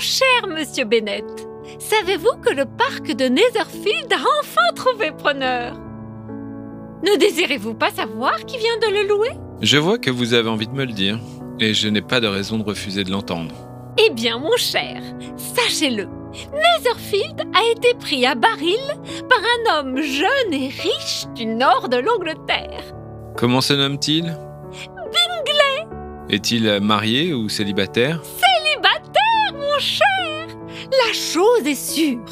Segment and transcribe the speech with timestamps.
[0.00, 1.24] cher monsieur Bennett,
[1.78, 5.74] savez-vous que le parc de Netherfield a enfin trouvé preneur?
[7.02, 9.30] Ne désirez-vous pas savoir qui vient de le louer?
[9.60, 11.18] Je vois que vous avez envie de me le dire,
[11.58, 13.54] et je n'ai pas de raison de refuser de l'entendre.
[13.98, 15.02] Eh bien, mon cher,
[15.36, 16.08] sachez-le,
[16.52, 18.80] Netherfield a été pris à baril
[19.28, 22.84] par un homme jeune et riche du nord de l'Angleterre.
[23.36, 24.24] Comment se nomme-t-il?
[24.24, 25.88] Bingley.
[26.30, 28.22] Est-il marié ou célibataire?
[29.80, 30.46] Cher.
[31.06, 32.24] La chose est sûre,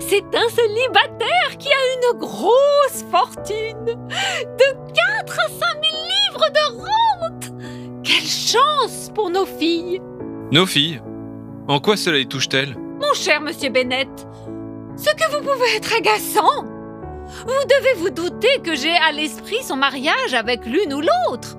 [0.00, 3.84] c'est un célibataire qui a une grosse fortune.
[3.84, 4.92] De
[5.24, 7.52] 4 à 5 000 livres de rente.
[8.04, 10.00] Quelle chance pour nos filles.
[10.50, 11.00] Nos filles
[11.68, 12.76] En quoi cela les touche-t-elle?
[13.00, 14.08] Mon cher monsieur Bennett,
[14.96, 16.64] ce que vous pouvez être agaçant.
[17.46, 21.56] Vous devez vous douter que j'ai à l'esprit son mariage avec l'une ou l'autre.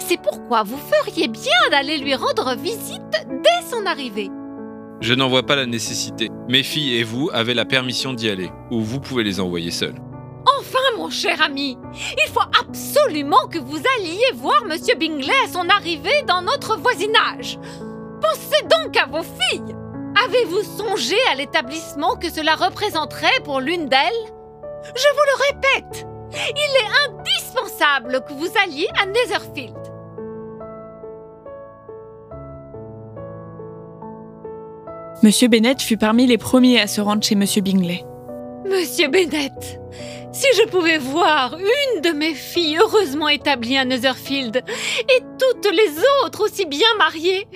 [0.00, 4.30] C'est pourquoi vous feriez bien d'aller lui rendre visite dès son arrivée.
[5.00, 6.30] Je n'en vois pas la nécessité.
[6.48, 10.00] Mes filles et vous avez la permission d'y aller, ou vous pouvez les envoyer seules.
[10.58, 15.68] Enfin, mon cher ami, il faut absolument que vous alliez voir monsieur Bingley à son
[15.68, 17.58] arrivée dans notre voisinage.
[18.22, 19.74] Pensez donc à vos filles.
[20.24, 24.24] Avez-vous songé à l'établissement que cela représenterait pour l'une d'elles?
[24.82, 29.76] Je vous le répète, il est indispensable que vous alliez à Netherfield.
[35.22, 38.04] Monsieur Bennett fut parmi les premiers à se rendre chez Monsieur Bingley.
[38.68, 39.80] Monsieur Bennett,
[40.30, 45.90] si je pouvais voir une de mes filles heureusement établie à Netherfield et toutes les
[46.22, 47.46] autres aussi bien mariées,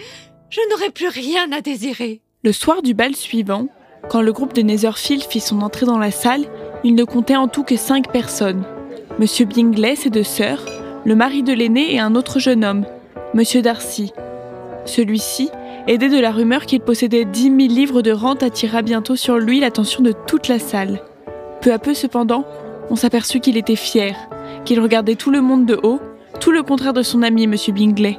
[0.49, 2.23] je n'aurais plus rien à désirer.
[2.43, 3.67] Le soir du bal suivant,
[4.09, 6.47] quand le groupe de Netherfield fit son entrée dans la salle,
[6.83, 8.65] il ne comptait en tout que cinq personnes.
[9.19, 10.65] Monsieur Bingley, ses deux sœurs,
[11.05, 12.87] le mari de l'aîné et un autre jeune homme,
[13.35, 14.13] Monsieur Darcy.
[14.87, 15.51] Celui-ci,
[15.87, 19.61] aidé de la rumeur qu'il possédait dix mille livres de rente, attira bientôt sur lui
[19.61, 21.03] l'attention de toute la salle.
[21.61, 22.45] Peu à peu cependant,
[22.91, 24.17] on s'aperçut qu'il était fier,
[24.65, 26.01] qu'il regardait tout le monde de haut,
[26.41, 28.19] tout le contraire de son ami Monsieur Bingley.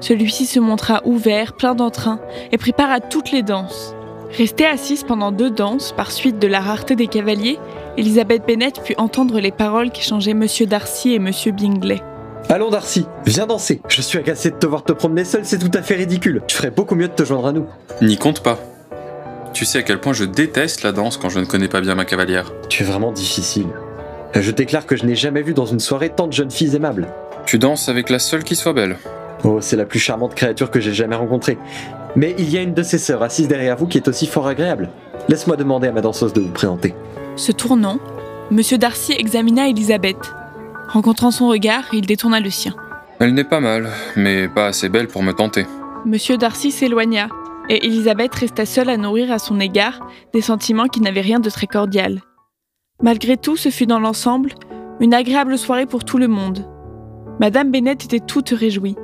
[0.00, 2.20] Celui-ci se montra ouvert, plein d'entrain,
[2.52, 3.94] et prit part à toutes les danses.
[4.36, 7.58] Restée assise pendant deux danses, par suite de la rareté des cavaliers,
[7.96, 12.00] Elisabeth Bennet put entendre les paroles qu'échangeaient Monsieur Darcy et Monsieur Bingley.
[12.50, 13.82] Allons Darcy, viens danser.
[13.88, 16.40] Je suis agacé de te voir te promener seul, c'est tout à fait ridicule.
[16.46, 17.66] Tu ferais beaucoup mieux de te joindre à nous.
[18.00, 18.58] N'y compte pas.
[19.52, 21.94] Tu sais à quel point je déteste la danse quand je ne connais pas bien
[21.94, 22.50] ma cavalière.
[22.70, 23.66] Tu es vraiment difficile.
[24.32, 27.08] Je déclare que je n'ai jamais vu dans une soirée tant de jeunes filles aimables.
[27.44, 28.96] Tu danses avec la seule qui soit belle.
[29.44, 31.58] Oh, c'est la plus charmante créature que j'ai jamais rencontrée.
[32.16, 34.46] Mais il y a une de ses sœurs assise derrière vous qui est aussi fort
[34.46, 34.88] agréable.
[35.28, 36.94] Laisse-moi demander à ma danseuse de vous présenter.
[37.36, 37.98] Se tournant,
[38.50, 40.16] Monsieur Darcy examina Elisabeth.
[40.88, 42.74] Rencontrant son regard, il détourna le sien.
[43.20, 45.66] Elle n'est pas mal, mais pas assez belle pour me tenter.
[46.06, 47.28] Monsieur Darcy s'éloigna,
[47.68, 51.50] et Elisabeth resta seule à nourrir à son égard des sentiments qui n'avaient rien de
[51.50, 52.22] très cordial.
[53.02, 54.52] Malgré tout, ce fut dans l'ensemble
[55.00, 56.66] une agréable soirée pour tout le monde.
[57.40, 58.96] Madame Bennet était toute réjouie.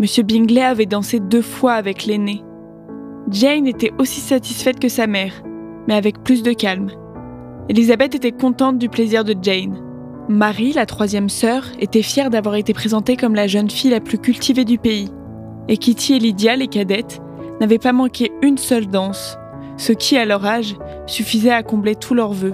[0.00, 2.42] Monsieur Bingley avait dansé deux fois avec l'aîné.
[3.30, 5.42] Jane était aussi satisfaite que sa mère,
[5.86, 6.90] mais avec plus de calme.
[7.68, 9.87] Elisabeth était contente du plaisir de Jane.
[10.28, 14.18] Marie, la troisième sœur, était fière d'avoir été présentée comme la jeune fille la plus
[14.18, 15.08] cultivée du pays.
[15.68, 17.22] Et Kitty et Lydia, les cadettes,
[17.60, 19.38] n'avaient pas manqué une seule danse,
[19.78, 22.52] ce qui, à leur âge, suffisait à combler tous leurs vœux.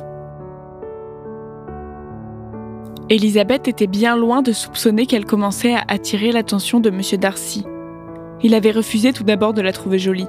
[3.10, 7.00] Elisabeth était bien loin de soupçonner qu'elle commençait à attirer l'attention de M.
[7.20, 7.64] Darcy.
[8.44, 10.28] Il avait refusé tout d'abord de la trouver jolie,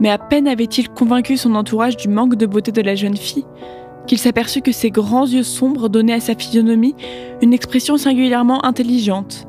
[0.00, 3.44] mais à peine avait-il convaincu son entourage du manque de beauté de la jeune fille
[4.08, 6.96] qu'il s'aperçut que ses grands yeux sombres donnaient à sa physionomie
[7.40, 9.46] une expression singulièrement intelligente.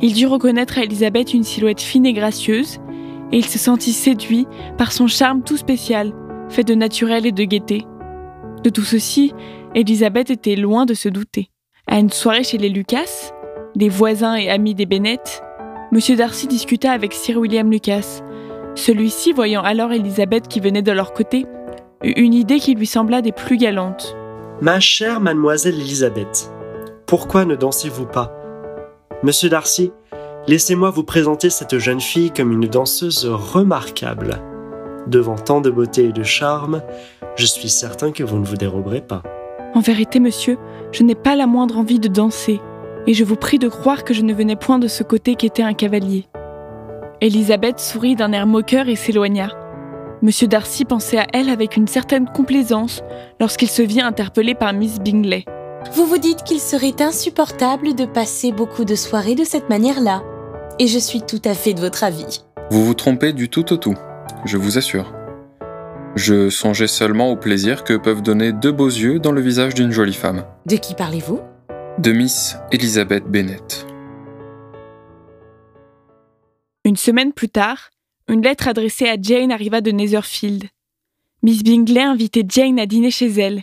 [0.00, 2.78] Il dut reconnaître à Elisabeth une silhouette fine et gracieuse,
[3.32, 4.46] et il se sentit séduit
[4.78, 6.12] par son charme tout spécial,
[6.48, 7.84] fait de naturel et de gaieté.
[8.62, 9.32] De tout ceci,
[9.74, 11.50] Elisabeth était loin de se douter.
[11.88, 13.32] À une soirée chez les Lucas,
[13.74, 15.42] les voisins et amis des Bennett,
[15.92, 16.16] M.
[16.16, 18.22] Darcy discuta avec Sir William Lucas.
[18.74, 21.46] Celui-ci, voyant alors Elisabeth qui venait de leur côté,
[22.16, 24.16] une idée qui lui sembla des plus galantes.
[24.60, 26.50] Ma chère mademoiselle Elisabeth,
[27.06, 28.32] pourquoi ne dansez-vous pas?
[29.22, 29.92] Monsieur Darcy,
[30.46, 34.40] laissez-moi vous présenter cette jeune fille comme une danseuse remarquable.
[35.06, 36.82] Devant tant de beauté et de charme,
[37.36, 39.22] je suis certain que vous ne vous déroberez pas.
[39.74, 40.58] En vérité, monsieur,
[40.92, 42.60] je n'ai pas la moindre envie de danser,
[43.06, 45.62] et je vous prie de croire que je ne venais point de ce côté qu'était
[45.62, 46.26] un cavalier.
[47.20, 49.48] Elisabeth sourit d'un air moqueur et s'éloigna.
[50.22, 53.02] Monsieur Darcy pensait à elle avec une certaine complaisance
[53.38, 55.44] lorsqu'il se vit interpellé par Miss Bingley.
[55.92, 60.22] Vous vous dites qu'il serait insupportable de passer beaucoup de soirées de cette manière-là.
[60.78, 62.44] Et je suis tout à fait de votre avis.
[62.70, 63.94] Vous vous trompez du tout au tout,
[64.46, 65.12] je vous assure.
[66.16, 69.90] Je songeais seulement au plaisir que peuvent donner deux beaux yeux dans le visage d'une
[69.90, 70.44] jolie femme.
[70.64, 71.40] De qui parlez-vous?
[71.98, 73.84] De Miss Elizabeth Bennet.
[76.84, 77.90] Une semaine plus tard,
[78.28, 80.68] une lettre adressée à Jane arriva de Netherfield.
[81.42, 83.62] Miss Bingley invitait Jane à dîner chez elle.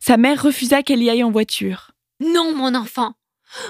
[0.00, 1.92] Sa mère refusa qu'elle y aille en voiture.
[2.20, 3.14] Non, mon enfant.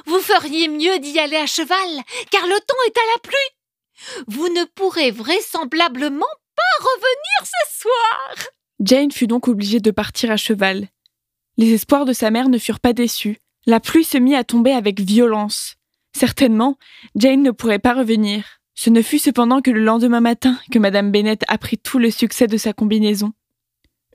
[0.07, 4.25] Vous feriez mieux d'y aller à cheval, car le temps est à la pluie.
[4.29, 6.25] Vous ne pourrez vraisemblablement
[6.57, 8.49] pas revenir ce soir.
[8.81, 10.89] Jane fut donc obligée de partir à cheval.
[11.59, 13.39] Les espoirs de sa mère ne furent pas déçus.
[13.67, 15.75] La pluie se mit à tomber avec violence.
[16.15, 16.79] Certainement,
[17.15, 18.62] Jane ne pourrait pas revenir.
[18.85, 22.49] Ce ne fut cependant que le lendemain matin que Madame Bennet apprit tout le succès
[22.49, 23.33] de sa combinaison.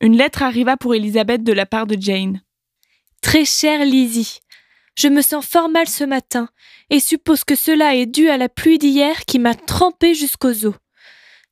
[0.01, 2.41] Une lettre arriva pour Elisabeth de la part de Jane.
[3.21, 4.39] Très chère Lizzie,
[4.97, 6.49] je me sens fort mal ce matin
[6.89, 10.75] et suppose que cela est dû à la pluie d'hier qui m'a trempée jusqu'aux os.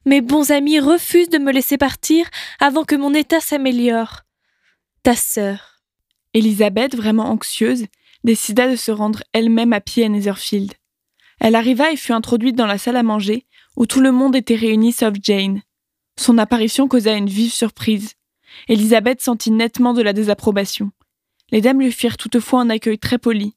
[0.05, 2.27] Mes bons amis refusent de me laisser partir
[2.59, 4.23] avant que mon état s'améliore.
[5.03, 5.79] Ta sœur.
[6.33, 7.85] Elisabeth, vraiment anxieuse,
[8.25, 10.73] décida de se rendre elle-même à pied à Netherfield.
[11.39, 13.45] Elle arriva et fut introduite dans la salle à manger,
[13.75, 15.61] où tout le monde était réuni sauf Jane.
[16.17, 18.13] Son apparition causa une vive surprise.
[18.67, 20.91] Elisabeth sentit nettement de la désapprobation.
[21.51, 23.53] Les dames lui firent toutefois un accueil très poli.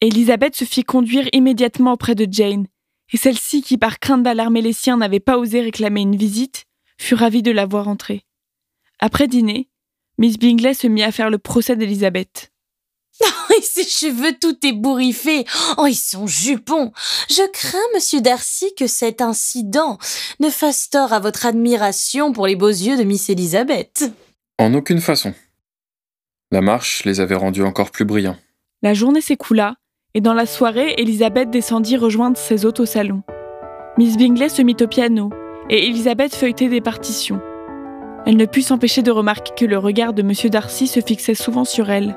[0.00, 2.66] Elisabeth se fit conduire immédiatement auprès de Jane,
[3.12, 6.64] et celle-ci, qui par crainte d'alarmer les siens n'avait pas osé réclamer une visite,
[6.98, 8.24] fut ravie de la voir entrer.
[8.98, 9.68] Après dîner,
[10.18, 12.52] Miss Bingley se mit à faire le procès d'Elisabeth.
[13.46, 15.44] Oh, et ses cheveux tout ébouriffés.
[15.76, 16.92] Oh, et son jupon.
[17.28, 19.98] Je crains, monsieur Darcy, que cet incident
[20.40, 24.10] ne fasse tort à votre admiration pour les beaux yeux de Miss Elizabeth.
[24.58, 25.34] En aucune façon.
[26.50, 28.38] La marche les avait rendus encore plus brillants.
[28.82, 29.74] La journée s'écoula,
[30.14, 33.22] et dans la soirée, Elisabeth descendit rejoindre ses hôtes au salon.
[33.98, 35.30] Miss Bingley se mit au piano,
[35.68, 37.40] et Elisabeth feuilletait des partitions.
[38.26, 40.32] Elle ne put s'empêcher de remarquer que le regard de M.
[40.50, 42.16] Darcy se fixait souvent sur elle.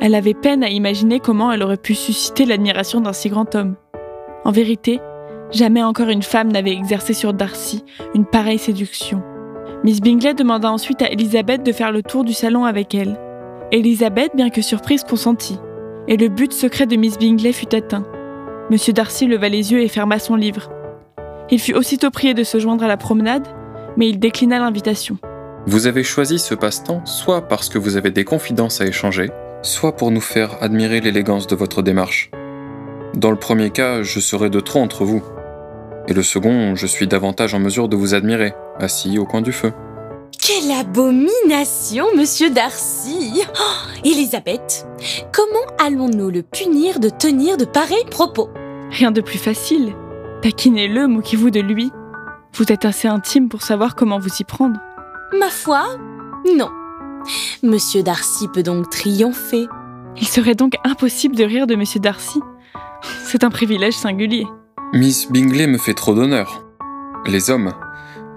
[0.00, 3.76] Elle avait peine à imaginer comment elle aurait pu susciter l'admiration d'un si grand homme.
[4.46, 4.98] En vérité,
[5.52, 9.22] jamais encore une femme n'avait exercé sur Darcy une pareille séduction.
[9.84, 13.18] Miss Bingley demanda ensuite à Elisabeth de faire le tour du salon avec elle.
[13.72, 15.58] Elisabeth, bien que surprise, consentit,
[16.08, 18.06] et le but secret de Miss Bingley fut atteint.
[18.70, 20.70] Monsieur Darcy leva les yeux et ferma son livre.
[21.50, 23.46] Il fut aussitôt prié de se joindre à la promenade,
[23.98, 25.18] mais il déclina l'invitation.
[25.66, 29.30] Vous avez choisi ce passe-temps soit parce que vous avez des confidences à échanger,
[29.62, 32.30] soit pour nous faire admirer l'élégance de votre démarche.
[33.14, 35.22] Dans le premier cas, je serai de trop entre vous.
[36.08, 39.52] Et le second, je suis davantage en mesure de vous admirer, assis au coin du
[39.52, 39.72] feu.
[40.42, 44.86] Quelle abomination, monsieur Darcy oh, Elisabeth,
[45.32, 48.48] comment allons-nous le punir de tenir de pareils propos?
[48.90, 49.94] Rien de plus facile.
[50.42, 51.92] Taquinez-le, moquez-vous de lui.
[52.54, 54.80] Vous êtes assez intime pour savoir comment vous y prendre.
[55.38, 55.84] Ma foi,
[56.56, 56.70] non.
[57.62, 59.68] Monsieur Darcy peut donc triompher.
[60.16, 62.40] Il serait donc impossible de rire de Monsieur Darcy.
[63.24, 64.46] C'est un privilège singulier.
[64.94, 66.64] Miss Bingley me fait trop d'honneur.
[67.26, 67.72] Les hommes,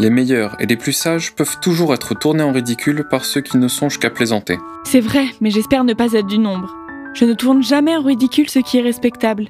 [0.01, 3.57] les meilleurs et les plus sages peuvent toujours être tournés en ridicule par ceux qui
[3.57, 4.57] ne songent qu'à plaisanter.
[4.83, 6.75] C'est vrai, mais j'espère ne pas être du nombre.
[7.13, 9.47] Je ne tourne jamais en ridicule ce qui est respectable.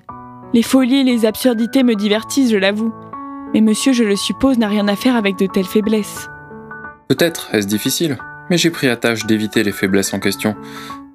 [0.54, 2.94] Les folies et les absurdités me divertissent, je l'avoue.
[3.56, 6.30] Mais monsieur, je le suppose, n'a rien à faire avec de telles faiblesses.
[7.08, 8.18] Peut-être est-ce difficile,
[8.50, 10.56] mais j'ai pris à tâche d'éviter les faiblesses en question,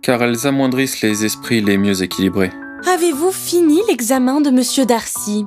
[0.03, 2.53] car elles amoindrissent les esprits les mieux équilibrés.
[2.87, 5.47] Avez-vous fini l'examen de monsieur Darcy?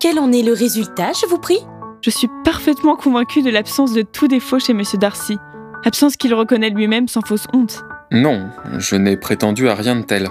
[0.00, 1.60] Quel en est le résultat, je vous prie?
[2.02, 5.38] Je suis parfaitement convaincue de l'absence de tout défaut chez monsieur Darcy.
[5.84, 7.82] Absence qu'il reconnaît lui-même sans fausse honte.
[8.10, 10.28] Non, je n'ai prétendu à rien de tel.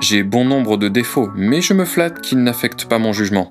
[0.00, 3.48] J'ai bon nombre de défauts, mais je me flatte qu'ils n'affectent pas mon jugement.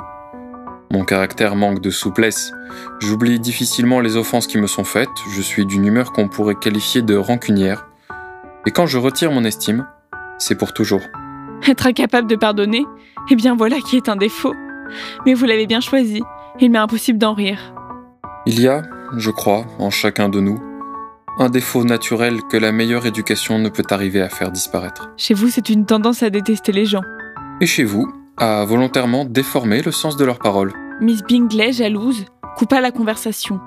[0.91, 2.51] Mon caractère manque de souplesse.
[2.99, 7.01] J'oublie difficilement les offenses qui me sont faites, je suis d'une humeur qu'on pourrait qualifier
[7.01, 7.87] de rancunière.
[8.65, 9.87] Et quand je retire mon estime,
[10.37, 11.01] c'est pour toujours.
[11.65, 12.85] Être incapable de pardonner,
[13.29, 14.53] eh bien voilà qui est un défaut.
[15.25, 16.23] Mais vous l'avez bien choisi,
[16.59, 17.73] il m'est impossible d'en rire.
[18.45, 18.81] Il y a,
[19.15, 20.59] je crois, en chacun de nous,
[21.37, 25.09] un défaut naturel que la meilleure éducation ne peut arriver à faire disparaître.
[25.15, 27.03] Chez vous, c'est une tendance à détester les gens.
[27.61, 30.73] Et chez vous, à volontairement déformer le sens de leurs paroles.
[30.99, 32.25] Miss Bingley, jalouse,
[32.57, 33.59] coupa la conversation.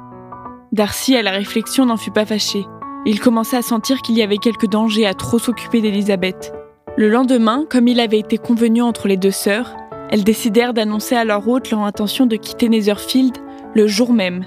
[0.73, 2.67] Darcy, à la réflexion, n'en fut pas fâché.
[3.07, 6.53] Il commença à sentir qu'il y avait quelque danger à trop s'occuper d'Elisabeth.
[6.97, 9.77] Le lendemain, comme il avait été convenu entre les deux sœurs,
[10.11, 13.37] elles décidèrent d'annoncer à leur hôte leur intention de quitter Netherfield
[13.77, 14.45] le jour même.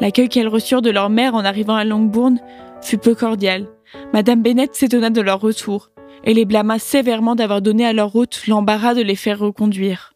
[0.00, 2.38] L'accueil qu'elles reçurent de leur mère en arrivant à Longbourn
[2.82, 3.66] fut peu cordial.
[4.12, 5.90] Madame Bennet s'étonna de leur retour
[6.24, 10.14] et les blâma sévèrement d'avoir donné à leur hôte l'embarras de les faire reconduire.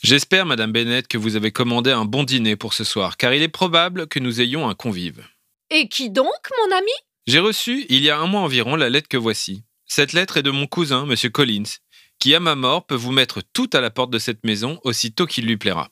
[0.00, 3.42] J'espère, Madame Bennett, que vous avez commandé un bon dîner pour ce soir, car il
[3.42, 5.26] est probable que nous ayons un convive.
[5.70, 6.28] Et qui donc,
[6.62, 6.92] mon ami?
[7.26, 9.64] J'ai reçu, il y a un mois environ, la lettre que voici.
[9.86, 11.78] Cette lettre est de mon cousin, Monsieur Collins,
[12.20, 15.26] qui, à ma mort, peut vous mettre tout à la porte de cette maison aussitôt
[15.26, 15.90] qu'il lui plaira.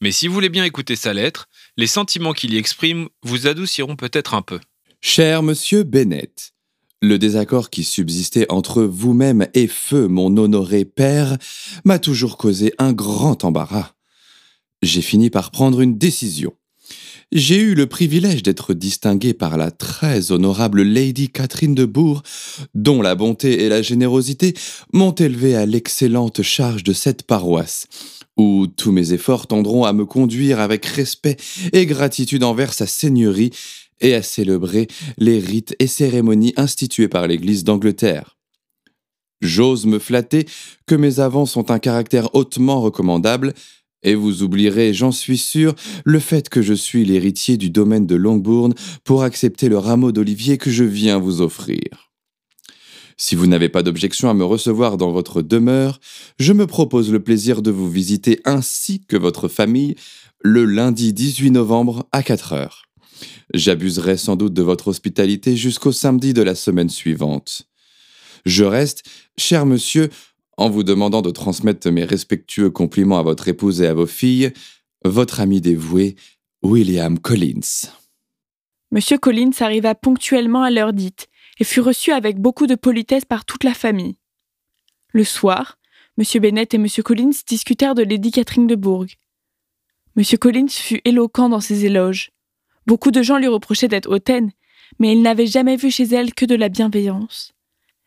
[0.00, 1.46] Mais si vous voulez bien écouter sa lettre,
[1.76, 4.60] les sentiments qu'il y exprime vous adouciront peut-être un peu.
[5.00, 6.52] Cher monsieur Bennett,
[7.02, 11.36] le désaccord qui subsistait entre vous-même et feu mon honoré père
[11.84, 13.92] m'a toujours causé un grand embarras.
[14.82, 16.54] J'ai fini par prendre une décision.
[17.32, 22.22] J'ai eu le privilège d'être distingué par la très honorable Lady Catherine de Bourg,
[22.74, 24.54] dont la bonté et la générosité
[24.92, 27.88] m'ont élevé à l'excellente charge de cette paroisse,
[28.36, 31.36] où tous mes efforts tendront à me conduire avec respect
[31.72, 33.50] et gratitude envers sa seigneurie
[34.00, 34.88] et à célébrer
[35.18, 38.36] les rites et cérémonies institués par l'Église d'Angleterre.
[39.40, 40.46] J'ose me flatter
[40.86, 43.54] que mes avances ont un caractère hautement recommandable,
[44.02, 45.74] et vous oublierez, j'en suis sûr,
[46.04, 48.72] le fait que je suis l'héritier du domaine de Longbourn
[49.04, 52.12] pour accepter le rameau d'olivier que je viens vous offrir.
[53.18, 56.00] Si vous n'avez pas d'objection à me recevoir dans votre demeure,
[56.38, 59.96] je me propose le plaisir de vous visiter ainsi que votre famille
[60.40, 62.85] le lundi 18 novembre à 4 heures.
[63.54, 67.68] J'abuserai sans doute de votre hospitalité jusqu'au samedi de la semaine suivante.
[68.44, 69.04] Je reste,
[69.36, 70.10] cher monsieur,
[70.56, 74.52] en vous demandant de transmettre mes respectueux compliments à votre épouse et à vos filles,
[75.04, 76.16] votre ami dévoué,
[76.62, 77.90] William Collins.
[78.90, 83.44] Monsieur Collins arriva ponctuellement à l'heure dite et fut reçu avec beaucoup de politesse par
[83.44, 84.16] toute la famille.
[85.12, 85.78] Le soir,
[86.18, 89.06] Monsieur Bennett et Monsieur Collins discutèrent de Lady Catherine de Bourg.
[90.14, 92.30] Monsieur Collins fut éloquent dans ses éloges.
[92.86, 94.52] Beaucoup de gens lui reprochaient d'être hautaine,
[94.98, 97.52] mais il n'avait jamais vu chez elle que de la bienveillance.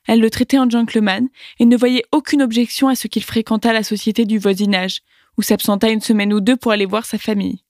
[0.07, 1.27] Elle le traitait en gentleman
[1.59, 5.01] et ne voyait aucune objection à ce qu'il fréquentât la société du voisinage,
[5.37, 7.63] ou s'absenta une semaine ou deux pour aller voir sa famille.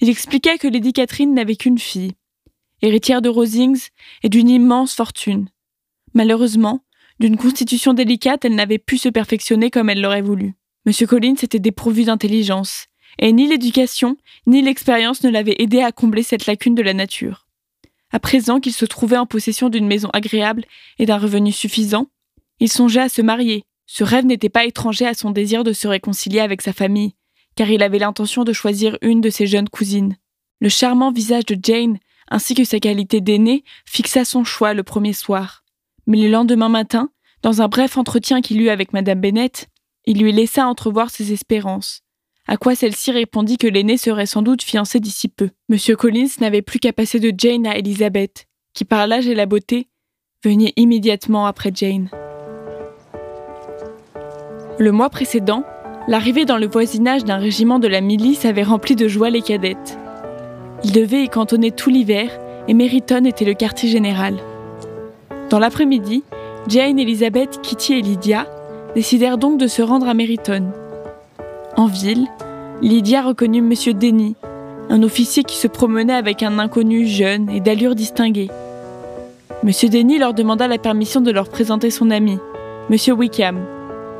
[0.00, 2.12] Il expliqua que Lady Catherine n'avait qu'une fille,
[2.82, 3.88] héritière de Rosings
[4.22, 5.48] et d'une immense fortune.
[6.12, 6.84] Malheureusement,
[7.18, 10.54] d'une constitution délicate, elle n'avait pu se perfectionner comme elle l'aurait voulu.
[10.84, 10.92] M.
[11.08, 12.86] Collins était dépourvu d'intelligence,
[13.18, 17.46] et ni l'éducation ni l'expérience ne l'avaient aidé à combler cette lacune de la nature.
[18.12, 20.64] À présent qu'il se trouvait en possession d'une maison agréable
[20.98, 22.08] et d'un revenu suffisant,
[22.60, 23.64] il songeait à se marier.
[23.86, 27.14] Ce rêve n'était pas étranger à son désir de se réconcilier avec sa famille,
[27.56, 30.16] car il avait l'intention de choisir une de ses jeunes cousines.
[30.60, 35.12] Le charmant visage de Jane, ainsi que sa qualité d'aînée, fixa son choix le premier
[35.12, 35.64] soir.
[36.06, 37.10] Mais le lendemain matin,
[37.42, 39.68] dans un bref entretien qu'il eut avec Madame Bennett,
[40.06, 42.02] il lui laissa entrevoir ses espérances.
[42.48, 45.50] À quoi celle-ci répondit que l'aîné serait sans doute fiancé d'ici peu.
[45.68, 49.46] Monsieur Collins n'avait plus qu'à passer de Jane à Elizabeth, qui par l'âge et la
[49.46, 49.88] beauté
[50.44, 52.08] venait immédiatement après Jane.
[54.78, 55.64] Le mois précédent,
[56.06, 59.98] l'arrivée dans le voisinage d'un régiment de la milice avait rempli de joie les cadettes.
[60.84, 62.30] Ils devaient y cantonner tout l'hiver
[62.68, 64.36] et Meriton était le quartier général.
[65.50, 66.22] Dans l'après-midi,
[66.68, 68.46] Jane, Elizabeth, Kitty et Lydia
[68.94, 70.70] décidèrent donc de se rendre à Meriton.
[71.76, 72.26] En ville,
[72.80, 73.92] Lydia reconnut M.
[73.92, 74.34] Denny,
[74.88, 78.48] un officier qui se promenait avec un inconnu jeune et d'allure distinguée.
[79.62, 79.70] M.
[79.90, 82.38] Denny leur demanda la permission de leur présenter son ami,
[82.90, 83.18] M.
[83.18, 83.58] Wickham,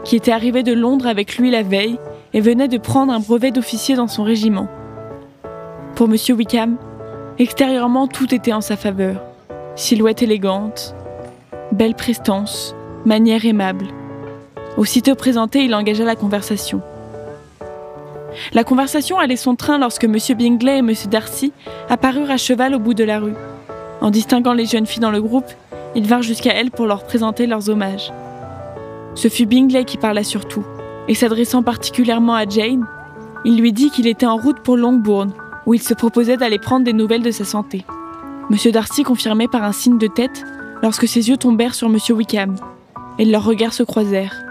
[0.04, 1.98] qui était arrivé de Londres avec lui la veille
[2.34, 4.68] et venait de prendre un brevet d'officier dans son régiment.
[5.94, 6.16] Pour M.
[6.36, 6.76] Wickham,
[7.38, 9.22] extérieurement tout était en sa faveur.
[9.76, 10.94] Silhouette élégante,
[11.72, 13.86] belle prestance, manière aimable.
[14.76, 16.82] Aussitôt présenté, il engagea la conversation.
[18.52, 20.16] La conversation allait son train lorsque M.
[20.36, 20.92] Bingley et M.
[21.10, 21.52] Darcy
[21.88, 23.34] apparurent à cheval au bout de la rue.
[24.00, 25.50] En distinguant les jeunes filles dans le groupe,
[25.94, 28.12] ils vinrent jusqu'à elles pour leur présenter leurs hommages.
[29.14, 30.64] Ce fut Bingley qui parla surtout,
[31.08, 32.86] et s'adressant particulièrement à Jane,
[33.44, 35.32] il lui dit qu'il était en route pour Longbourn,
[35.64, 37.84] où il se proposait d'aller prendre des nouvelles de sa santé.
[38.50, 38.72] M.
[38.72, 40.44] Darcy confirmait par un signe de tête
[40.82, 41.96] lorsque ses yeux tombèrent sur M.
[42.10, 42.56] Wickham,
[43.18, 44.44] et leurs regards se croisèrent.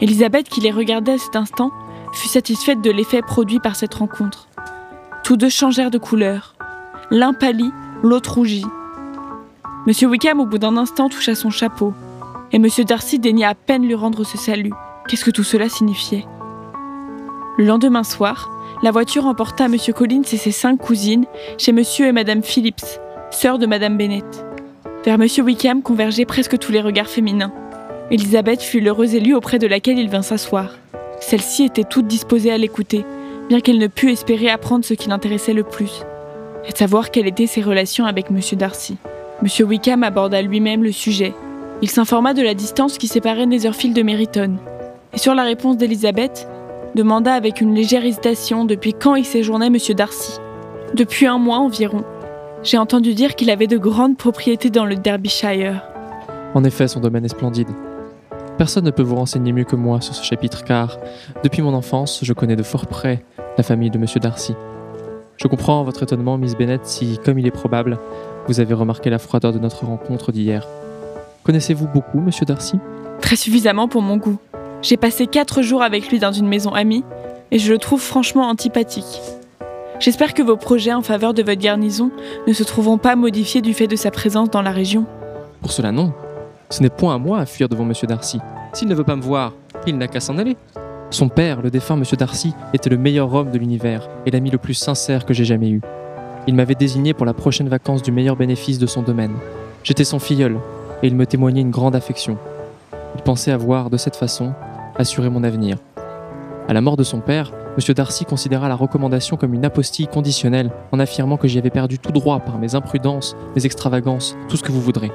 [0.00, 1.70] Elisabeth, qui les regardait à cet instant,
[2.18, 4.48] fut satisfaite de l'effet produit par cette rencontre.
[5.22, 6.56] Tous deux changèrent de couleur.
[7.10, 7.72] L'un pâlit,
[8.02, 8.66] l'autre rougit.
[9.86, 11.94] Monsieur Wickham, au bout d'un instant, toucha son chapeau,
[12.50, 14.72] et Monsieur Darcy daigna à peine lui rendre ce salut.
[15.06, 16.26] Qu'est-ce que tout cela signifiait?
[17.56, 18.50] Le lendemain soir,
[18.82, 21.24] la voiture emporta Monsieur Collins et ses cinq cousines
[21.56, 24.44] chez Monsieur et Madame Phillips, sœurs de Madame Bennett.
[25.04, 27.52] Vers Monsieur Wickham convergeaient presque tous les regards féminins.
[28.10, 30.70] Elisabeth fut l'heureuse élue auprès de laquelle il vint s'asseoir.
[31.20, 33.04] Celle-ci était toute disposée à l'écouter,
[33.48, 36.02] bien qu'elle ne pût espérer apprendre ce qui l'intéressait le plus,
[36.66, 38.40] et savoir quelles étaient ses relations avec M.
[38.52, 38.96] Darcy.
[39.42, 39.66] M.
[39.66, 41.32] Wickham aborda lui-même le sujet.
[41.80, 44.56] Il s'informa de la distance qui séparait Netherfield de Meriton.
[45.12, 46.48] Et sur la réponse d'Elisabeth,
[46.94, 50.38] demanda avec une légère hésitation depuis quand il séjournait Monsieur Darcy.
[50.94, 52.04] Depuis un mois environ.
[52.64, 55.82] J'ai entendu dire qu'il avait de grandes propriétés dans le Derbyshire.
[56.54, 57.68] En effet, son domaine est splendide.
[58.58, 60.98] Personne ne peut vous renseigner mieux que moi sur ce chapitre car,
[61.44, 63.24] depuis mon enfance, je connais de fort près
[63.56, 64.52] la famille de Monsieur Darcy.
[65.36, 67.98] Je comprends votre étonnement, Miss Bennet, si, comme il est probable,
[68.48, 70.66] vous avez remarqué la froideur de notre rencontre d'hier.
[71.44, 72.80] Connaissez-vous beaucoup Monsieur Darcy?
[73.20, 74.38] Très suffisamment pour mon goût.
[74.82, 77.04] J'ai passé quatre jours avec lui dans une maison amie
[77.52, 79.20] et je le trouve franchement antipathique.
[80.00, 82.10] J'espère que vos projets en faveur de votre garnison
[82.48, 85.06] ne se trouveront pas modifiés du fait de sa présence dans la région.
[85.60, 86.12] Pour cela, non.
[86.70, 88.40] Ce n'est point à moi à fuir devant Monsieur Darcy.
[88.74, 89.54] S'il ne veut pas me voir,
[89.86, 90.56] il n'a qu'à s'en aller.
[91.10, 94.58] Son père, le défunt Monsieur Darcy, était le meilleur homme de l'univers et l'ami le
[94.58, 95.80] plus sincère que j'ai jamais eu.
[96.46, 99.34] Il m'avait désigné pour la prochaine vacance du meilleur bénéfice de son domaine.
[99.82, 100.58] J'étais son filleul
[101.02, 102.36] et il me témoignait une grande affection.
[103.16, 104.52] Il pensait avoir, de cette façon,
[104.96, 105.78] assuré mon avenir.
[106.68, 110.70] À la mort de son père, Monsieur Darcy considéra la recommandation comme une apostille conditionnelle
[110.92, 114.62] en affirmant que j'y avais perdu tout droit par mes imprudences, mes extravagances, tout ce
[114.62, 115.10] que vous voudrez.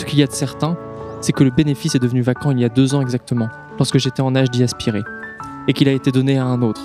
[0.00, 0.78] Ce qu'il y a de certain,
[1.20, 4.22] c'est que le bénéfice est devenu vacant il y a deux ans exactement, lorsque j'étais
[4.22, 5.02] en âge d'y aspirer,
[5.68, 6.80] et qu'il a été donné à un autre.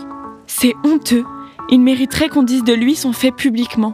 [0.47, 1.23] C'est honteux.
[1.69, 3.93] Il mériterait qu'on dise de lui son fait publiquement.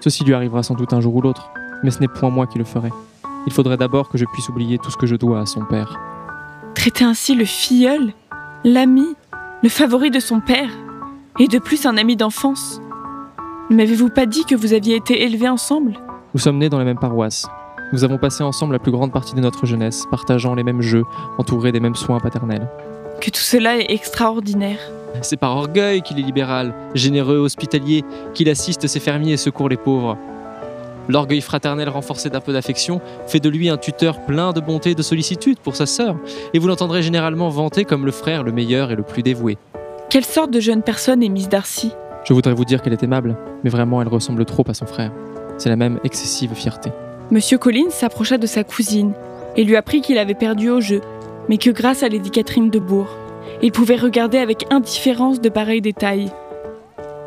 [0.00, 1.50] Ceci lui arrivera sans doute un jour ou l'autre,
[1.82, 2.88] mais ce n'est point moi qui le ferai.
[3.46, 6.00] Il faudrait d'abord que je puisse oublier tout ce que je dois à son père.
[6.74, 8.14] Traiter ainsi le filleul,
[8.64, 9.16] l'ami,
[9.62, 10.70] le favori de son père,
[11.38, 12.80] et de plus un ami d'enfance.
[13.68, 15.92] Ne m'avez-vous pas dit que vous aviez été élevés ensemble?
[16.32, 17.46] Nous sommes nés dans la même paroisse.
[17.92, 21.04] Nous avons passé ensemble la plus grande partie de notre jeunesse, partageant les mêmes jeux,
[21.36, 22.66] entourés des mêmes soins paternels.
[23.20, 24.78] Que tout cela est extraordinaire.
[25.20, 29.76] C'est par orgueil qu'il est libéral, généreux, hospitalier, qu'il assiste ses fermiers et secourt les
[29.76, 30.16] pauvres.
[31.10, 34.94] L'orgueil fraternel renforcé d'un peu d'affection fait de lui un tuteur plein de bonté et
[34.94, 36.16] de sollicitude pour sa sœur,
[36.54, 39.58] et vous l'entendrez généralement vanter comme le frère le meilleur et le plus dévoué.
[40.08, 41.92] Quelle sorte de jeune personne est Miss Darcy?
[42.24, 45.12] Je voudrais vous dire qu'elle est aimable, mais vraiment elle ressemble trop à son frère.
[45.58, 46.90] C'est la même excessive fierté.
[47.30, 49.12] Monsieur Collins s'approcha de sa cousine
[49.56, 51.00] et lui apprit qu'il avait perdu au jeu,
[51.48, 53.08] mais que grâce à Lady Catherine de Bourg,
[53.62, 56.30] il pouvait regarder avec indifférence de pareils détails.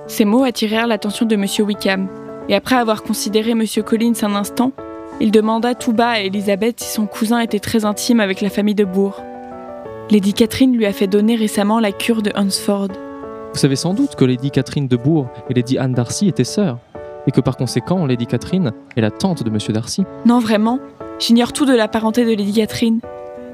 [0.07, 2.07] Ces mots attirèrent l'attention de Monsieur Wickham,
[2.49, 4.71] et après avoir considéré Monsieur Collins un instant,
[5.19, 8.75] il demanda tout bas à Elisabeth si son cousin était très intime avec la famille
[8.75, 9.21] de Bourg.
[10.11, 12.89] Lady Catherine lui a fait donner récemment la cure de Hunsford.
[13.53, 16.77] Vous savez sans doute que Lady Catherine de Bourg et Lady Anne Darcy étaient sœurs,
[17.27, 20.03] et que par conséquent Lady Catherine est la tante de Monsieur Darcy.
[20.25, 20.79] Non, vraiment,
[21.19, 22.99] j'ignore tout de la parenté de Lady Catherine.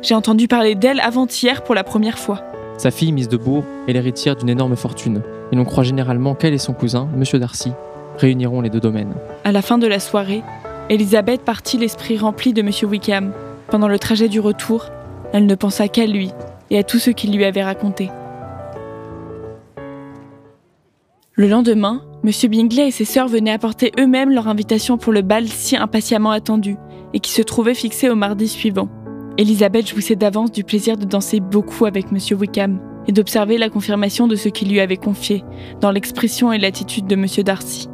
[0.02, 2.42] J'ai entendu parler d'elle avant-hier pour la première fois.
[2.78, 6.54] Sa fille, Miss de Bourg, est l'héritière d'une énorme fortune, et l'on croit généralement qu'elle
[6.54, 7.72] et son cousin, Monsieur Darcy,
[8.18, 9.14] réuniront les deux domaines.
[9.44, 10.42] À la fin de la soirée,
[10.90, 13.34] Elisabeth partit l'esprit rempli de Monsieur Wickham.
[13.68, 14.88] Pendant le trajet du retour,
[15.32, 16.32] elle ne pensa qu'à lui
[16.70, 18.10] et à tout ce qu'il lui avait raconté.
[21.34, 25.48] Le lendemain, Monsieur Bingley et ses sœurs venaient apporter eux-mêmes leur invitation pour le bal
[25.48, 26.78] si impatiemment attendu
[27.16, 28.90] et qui se trouvait fixé au mardi suivant.
[29.40, 34.28] Elisabeth jouissait d'avance du plaisir de danser beaucoup avec Monsieur Wickham et d'observer la confirmation
[34.28, 35.44] de ce qu'il lui avait confié
[35.80, 37.90] dans l'expression et l'attitude de Monsieur Darcy.